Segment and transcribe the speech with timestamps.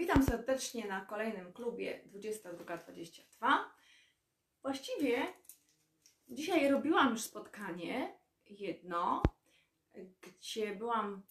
[0.00, 3.74] Witam serdecznie na kolejnym klubie 2222.
[4.62, 5.26] Właściwie
[6.28, 9.22] dzisiaj robiłam już spotkanie jedno,
[10.20, 11.22] gdzie byłam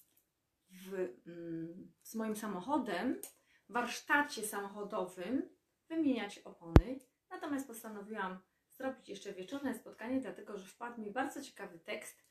[0.69, 0.93] w,
[1.27, 3.21] mm, z moim samochodem
[3.69, 5.49] w warsztacie samochodowym
[5.87, 6.99] wymieniać opony.
[7.29, 8.39] Natomiast postanowiłam
[8.71, 12.23] zrobić jeszcze wieczorne spotkanie, dlatego że wpadł mi bardzo ciekawy tekst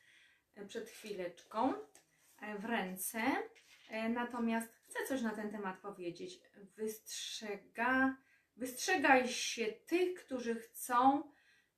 [0.54, 1.74] e, przed chwileczką
[2.40, 3.20] e, w ręce.
[3.88, 6.40] E, Natomiast chcę coś na ten temat powiedzieć.
[6.76, 8.16] Wystrzega,
[8.56, 11.22] wystrzegaj się tych, którzy chcą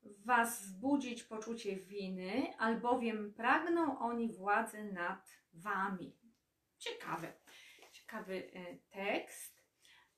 [0.03, 6.17] Was wzbudzić poczucie winy, albowiem pragną oni władzy nad Wami.
[6.79, 7.33] Ciekawe,
[7.93, 9.65] ciekawy e, tekst.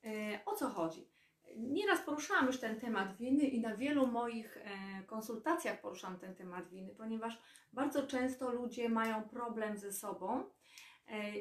[0.05, 1.09] E, O co chodzi?
[1.57, 4.59] Nieraz poruszałam już ten temat winy i na wielu moich
[5.07, 7.39] konsultacjach poruszam ten temat winy, ponieważ
[7.73, 10.51] bardzo często ludzie mają problem ze sobą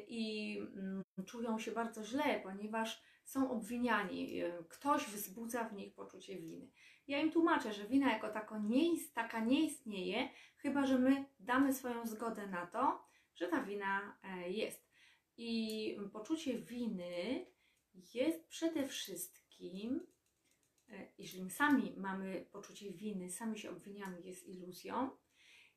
[0.08, 4.40] i mm, czują się bardzo źle, ponieważ są obwiniani.
[4.40, 6.68] e, Ktoś wzbudza w nich poczucie winy.
[7.08, 11.72] Ja im tłumaczę, że wina jako tako nie, taka nie istnieje, chyba że my damy
[11.72, 14.92] swoją zgodę na to, że ta wina e, jest.
[15.36, 17.46] I poczucie winy
[18.14, 20.06] jest przede wszystkim,
[20.88, 25.10] e, jeżeli sami mamy poczucie winy, sami się obwiniamy, jest iluzją.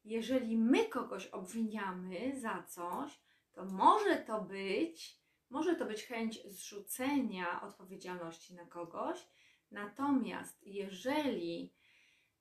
[0.04, 3.20] Jeżeli my kogoś obwiniamy za coś,
[3.56, 9.28] to może to być, może to być chęć zrzucenia odpowiedzialności na kogoś.
[9.72, 11.74] Natomiast jeżeli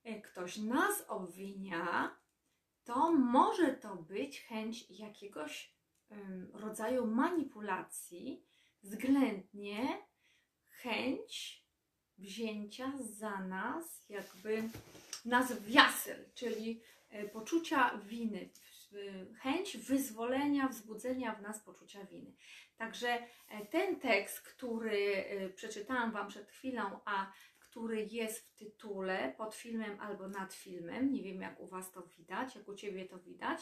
[0.04, 2.16] e, ktoś nas obwinia,
[2.84, 5.74] to może to być chęć jakiegoś
[6.52, 8.44] rodzaju manipulacji,
[8.82, 10.02] względnie
[10.68, 11.64] chęć
[12.18, 14.68] wzięcia za nas jakby
[15.24, 18.48] nas w jasyl, czyli e, poczucia winy,
[19.38, 22.32] chęć wyzwolenia, wzbudzenia w nas poczucia winy.
[22.76, 23.08] Także
[23.48, 29.54] e, ten tekst, który e, przeczytałam Wam przed chwilą, a który jest w tytule, pod
[29.54, 33.18] filmem albo nad filmem, nie wiem jak u Was to widać, jak u Ciebie to
[33.18, 33.60] widać,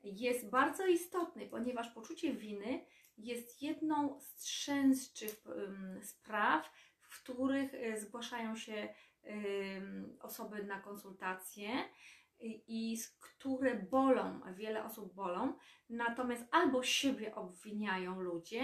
[0.00, 2.84] jest bardzo istotny, ponieważ poczucie winy
[3.18, 5.44] jest jedną z częstszych
[6.02, 8.88] spraw, w których e, zgłaszają się
[10.20, 11.68] osoby na konsultacje
[12.40, 15.52] i, które bolą, wiele osób bolą,
[15.88, 18.62] natomiast albo siebie obwiniają ludzie,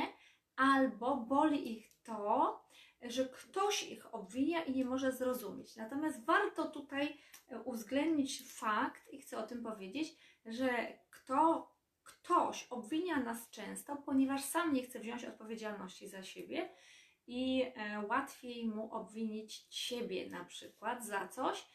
[0.56, 2.64] albo boli ich to,
[3.02, 5.76] że ktoś ich obwinia i nie może zrozumieć.
[5.76, 7.16] Natomiast warto tutaj
[7.48, 14.44] e, uwzględnić fakt, i chcę o tym powiedzieć, że kto, ktoś obwinia nas często, ponieważ
[14.44, 16.68] sam nie chce wziąć odpowiedzialności za siebie
[17.26, 21.68] i e, łatwiej mu obwinić ciebie na przykład za coś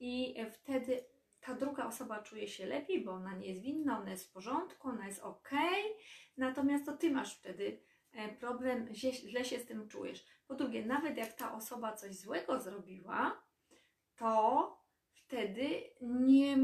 [0.00, 1.04] i e, wtedy
[1.42, 4.88] ta druga osoba czuje się lepiej, bo ona nie jest winna, ona jest w porządku,
[4.88, 5.50] ona jest ok,
[6.36, 7.80] natomiast to ty masz wtedy
[8.12, 10.26] e, problem, źle, się z tym czujesz.
[10.46, 13.42] Po drugie, nawet jak ta osoba coś złego zrobiła,
[14.16, 14.82] to
[15.12, 16.56] wtedy nie,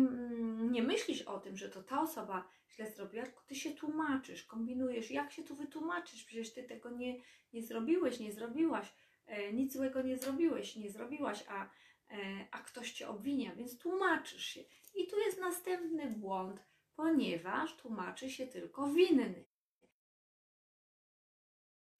[0.70, 5.10] nie myślisz o tym, że to ta osoba źle zrobiła, tylko ty się tłumaczysz, kombinujesz,
[5.10, 7.20] jak się tu wytłumaczysz, przecież ty tego nie,
[7.52, 8.94] nie zrobiłeś, nie zrobiłaś,
[9.26, 11.68] e, nic złego nie zrobiłeś, nie zrobiłaś, a,
[12.50, 14.60] a ktoś cię obwinia, więc tłumaczysz się.
[14.94, 16.64] I tu jest następny błąd,
[16.94, 19.44] ponieważ tłumaczy się tylko winny.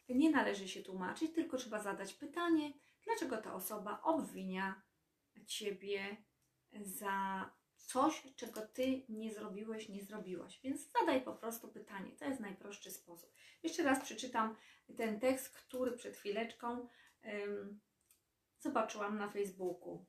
[0.09, 2.73] Nie należy się tłumaczyć, tylko trzeba zadać pytanie,
[3.05, 4.83] dlaczego ta osoba obwinia
[5.47, 6.17] ciebie
[6.81, 10.61] za coś, czego ty nie zrobiłeś, nie zrobiłaś.
[10.63, 12.13] Więc zadaj po prostu pytanie.
[12.17, 13.33] To jest najprostszy sposób.
[13.63, 14.57] Jeszcze raz przeczytam
[14.97, 16.89] ten tekst, który przed chwileczką
[18.59, 20.07] zobaczyłam na Facebooku.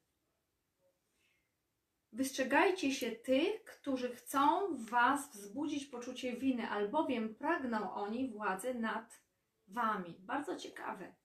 [2.12, 9.24] Wystrzegajcie się tych, którzy chcą w Was wzbudzić poczucie winy, albowiem pragną oni władzy nad
[9.68, 10.16] Wami.
[10.20, 11.16] Bardzo ciekawe,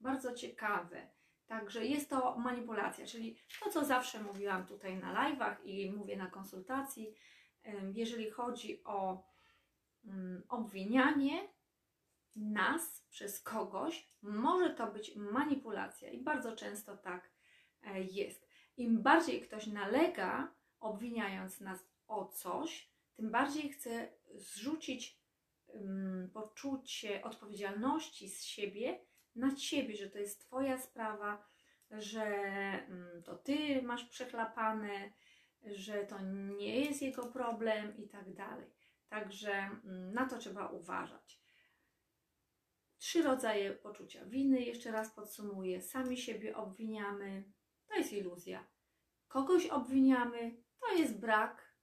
[0.00, 1.10] bardzo ciekawe.
[1.46, 6.30] Także jest to manipulacja, czyli to, co zawsze mówiłam tutaj na live'ach i mówię na
[6.30, 7.14] konsultacji,
[7.94, 9.24] jeżeli chodzi o
[10.04, 11.48] mm, obwinianie
[12.38, 17.30] nas przez kogoś, może to być manipulacja i bardzo często tak
[17.82, 18.48] e, jest.
[18.76, 25.20] Im bardziej ktoś nalega, obwiniając nas o coś, tym bardziej chce zrzucić
[25.74, 29.00] ym, poczucie odpowiedzialności z siebie
[29.34, 31.44] na ciebie, że to jest twoja sprawa,
[31.90, 32.26] że
[32.88, 35.12] ym, to ty masz przechlapane,
[35.62, 36.20] że to
[36.58, 38.70] nie jest jego problem i tak dalej.
[39.08, 41.47] Także ym, na to trzeba uważać.
[42.98, 45.82] Trzy rodzaje poczucia winy, jeszcze raz podsumuję.
[45.82, 47.44] Sami siebie obwiniamy,
[47.88, 48.66] to jest iluzja.
[49.28, 51.74] Kogoś obwiniamy, to jest brak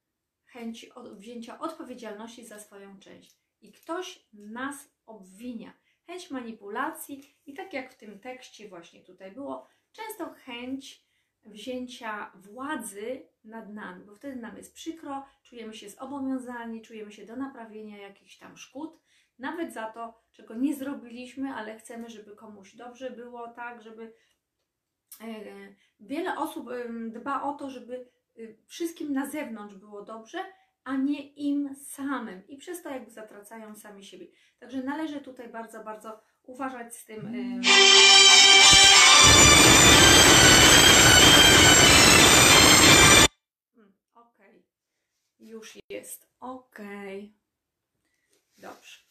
[0.44, 3.38] chęci wzięcia odpowiedzialności za swoją część.
[3.60, 5.72] I ktoś nas obwinia.
[6.06, 11.06] chęć manipulacji i tak jak w tym tekście właśnie tutaj było, często chęć
[11.44, 17.36] wzięcia władzy nad nami, bo wtedy nam jest przykro, czujemy się zobowiązani, czujemy się do
[17.36, 19.00] naprawienia jakichś tam szkód,
[19.38, 24.12] nawet za to, czego nie zrobiliśmy, ale chcemy, żeby komuś dobrze było, tak, żeby
[25.20, 25.26] e,
[26.00, 26.68] wiele osób
[27.10, 30.38] dba o to, żeby y, wszystkim na zewnątrz było dobrze,
[30.84, 34.26] a nie im samym i przez to jakby zatracają sami siebie.
[34.58, 37.26] Także należy tutaj bardzo, bardzo uważać z tym.
[37.26, 37.62] em,
[43.76, 44.64] Mm, Okej,
[45.40, 46.26] już jest.
[46.40, 47.34] Okej.
[48.58, 49.05] Dobrze.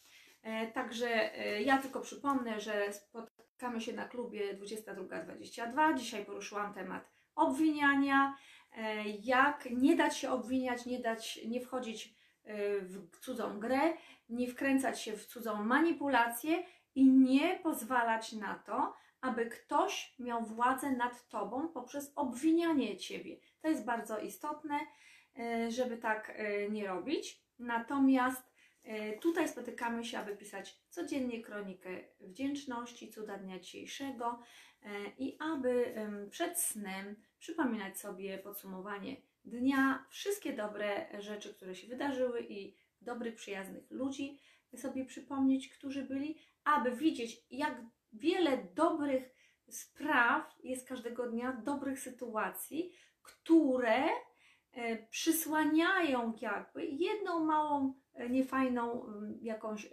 [0.46, 5.96] E, także e, ja tylko przypomnę, że spotkamy się na klubie 22.22.
[5.96, 8.36] Dzisiaj poruszyłam temat obwiniania.
[8.72, 12.16] E, jak nie dać się obwiniać, nie dać, nie wchodzić
[12.82, 13.80] w cudzą grę,
[14.28, 16.62] nie wkręcać się w cudzą manipulację
[16.94, 23.36] i nie pozwalać na to, aby ktoś miał władzę nad tobą poprzez obwinianie ciebie.
[23.60, 24.80] To jest bardzo istotne,
[25.68, 26.38] żeby tak
[26.70, 27.42] nie robić.
[27.58, 28.55] Natomiast
[29.20, 31.90] tutaj spotykamy się, aby pisać codziennie kronikę
[32.20, 34.42] wdzięczności, cuda dnia dzisiejszego
[34.82, 34.88] e,
[35.18, 35.94] i aby
[36.30, 43.90] przed snem przypominać sobie podsumowanie dnia, wszystkie dobre rzeczy, które się wydarzyły i dobrych, przyjaznych
[43.90, 44.40] ludzi
[44.76, 47.82] sobie przypomnieć, którzy byli, aby widzieć, jak
[48.12, 49.30] wiele dobrych
[49.68, 52.92] spraw jest każdego dnia, dobrych sytuacji,
[53.22, 54.10] które e,
[55.10, 59.88] przysłaniają jakby jedną małą, e, niefajną mm, jakąś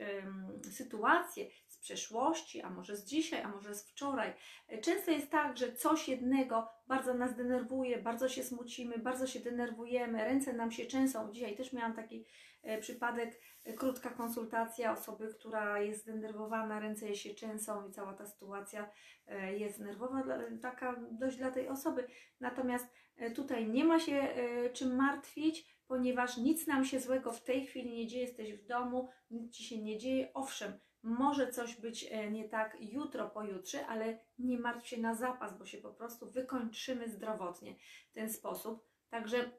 [0.71, 4.33] sytuację z przeszłości, a może z dzisiaj, a może z wczoraj.
[4.67, 9.39] E, Często jest tak, że coś jednego bardzo nas denerwuje, bardzo się smucimy, bardzo się
[9.39, 11.31] denerwujemy, ręce nam się trzęsą.
[11.31, 12.25] Dzisiaj też miałam taki
[12.63, 13.35] e, przypadek, e,
[13.77, 18.89] krótka konsultacja osoby, która jest zdenerwowana, ręce jej się trzęsą i cała ta sytuacja
[19.27, 20.23] e, jest nerwowa,
[20.61, 22.07] taka dość dla tej osoby.
[22.39, 22.87] Natomiast
[23.17, 27.65] e, tutaj nie ma się e, czym martwić, ponieważ nic nam się złego w tej
[27.65, 30.33] chwili nie dzieje, jesteś w domu, nic ci się nie dzieje.
[30.33, 35.65] Owszem, może coś być nie tak jutro, pojutrze, ale nie martw się na zapas, bo
[35.65, 37.75] się po prostu wykończymy zdrowotnie
[38.09, 38.87] w ten sposób.
[39.09, 39.51] Także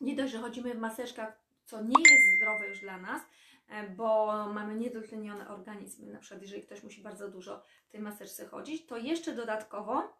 [0.00, 3.22] nie dość, że chodzimy w maseczkach, co nie jest zdrowe już dla nas,
[3.68, 8.46] e, bo mamy niedotlenione organizmy, na przykład jeżeli ktoś musi bardzo dużo w tej maseczce
[8.46, 10.14] chodzić, to jeszcze dodatkowo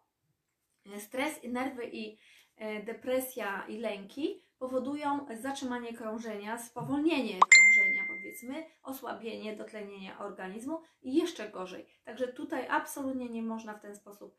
[0.95, 2.17] e, stres, nerwy i
[2.55, 11.49] e, depresja i lęki powodują zatrzymanie krążenia, spowolnienie krążenia, powiedzmy, osłabienie, dotlenienie organizmu i jeszcze
[11.49, 11.85] gorzej.
[12.03, 14.37] Także tutaj absolutnie nie można w ten sposób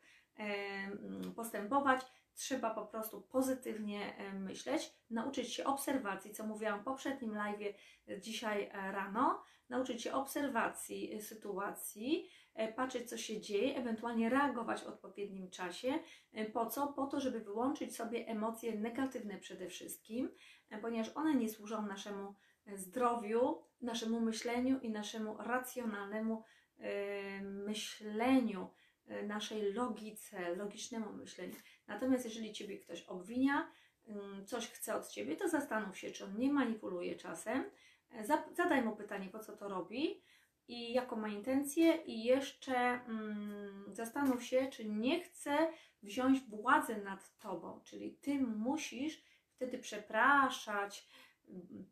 [1.35, 2.01] postępować.
[2.37, 7.75] Trzeba po prostu pozytywnie e, myśleć, nauczyć się obserwacji, co mówiłam w poprzednim live
[8.21, 14.81] dzisiaj e, rano, nauczyć się obserwacji e, sytuacji, e, patrzeć co się dzieje, ewentualnie reagować
[14.81, 15.99] w odpowiednim czasie.
[16.33, 16.87] E, Po co?
[16.87, 20.29] Po to, żeby wyłączyć sobie emocje negatywne przede wszystkim,
[20.69, 22.35] e, ponieważ one nie służą naszemu
[22.65, 26.43] e, zdrowiu, naszemu myśleniu i naszemu racjonalnemu
[26.79, 28.86] e, myśleniu, e,
[29.27, 31.55] naszej logice, logicznemu myśleniu.
[31.87, 33.71] Natomiast jeżeli Ciebie ktoś obwinia,
[34.09, 37.63] ym, coś chce od Ciebie, to zastanów się, czy on nie manipuluje czasem.
[38.11, 38.25] E,
[38.55, 40.21] Zadaj mu pytanie, po co to robi
[40.67, 45.73] i jaką ma intencję i jeszcze mm, zastanów się, czy nie chce
[46.03, 49.23] wziąć władzy nad Tobą, czyli Ty musisz
[49.55, 51.07] wtedy przepraszać,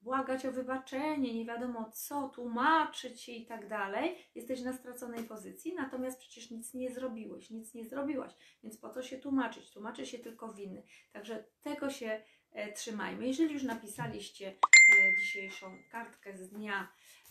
[0.01, 6.19] błagać o wybaczenie, nie wiadomo co, tłumaczyć i tak dalej, jesteś na straconej pozycji, natomiast
[6.19, 8.33] przecież nic nie zrobiłeś, nic nie zrobiłaś,
[8.63, 9.71] więc po co się tłumaczyć?
[9.71, 10.83] Tłumaczy się tylko winny.
[11.11, 13.27] Także tego się e, trzymajmy.
[13.27, 16.87] Jeżeli już napisaliście e, dzisiejszą kartkę z dnia,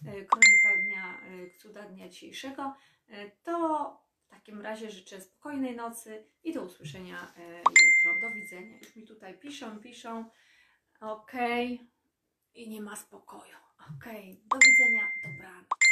[0.07, 2.75] e, kronika dnia, e, cuda dnia dzisiejszego,
[3.09, 8.29] e, to w takim razie życzę spokojnej nocy i do usłyszenia e, jutro.
[8.29, 8.79] Do widzenia.
[8.79, 10.25] Już mi tutaj piszą, piszą.
[11.01, 11.94] Okej
[12.55, 13.57] i nie ma spokoju.
[13.99, 15.84] Okej, okay, do widzenia, dobranoc.